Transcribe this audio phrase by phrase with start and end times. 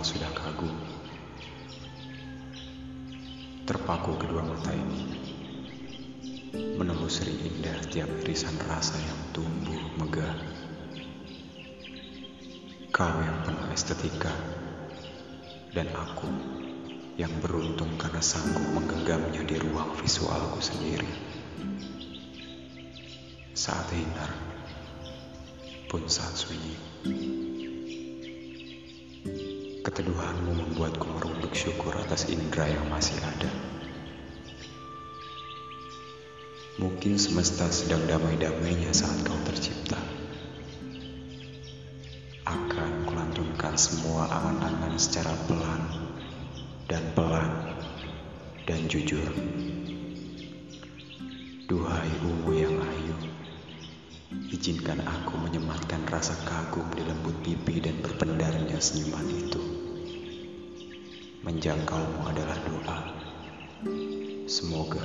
[0.00, 0.72] sudah kagum.
[3.68, 5.02] Terpaku kedua mata ini,
[6.80, 10.34] menelusuri indah tiap irisan rasa yang tumbuh megah.
[12.90, 14.32] Kau yang penuh estetika,
[15.76, 16.28] dan aku
[17.20, 21.12] yang beruntung karena sanggup menggenggamnya di ruang visualku sendiri.
[23.52, 24.32] Saat hinar,
[25.92, 27.49] pun saat sunyi.
[29.90, 33.50] Keteduhanmu membuatku merunduk syukur atas indera yang masih ada.
[36.78, 39.98] Mungkin semesta sedang damai-damainya saat kau tercipta.
[42.46, 45.82] Akan kulantunkan semua angan-angan secara pelan
[46.86, 47.50] dan pelan
[48.70, 49.26] dan jujur.
[51.66, 53.16] Duhai ungu yang ayu,
[54.54, 59.69] izinkan aku menyematkan rasa kagum di lembut pipi dan berpendarnya senyuman itu.
[61.50, 62.98] Menjangkaumu adalah doa.
[64.46, 65.02] Semoga